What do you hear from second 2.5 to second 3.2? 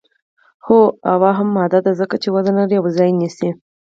لري او ځای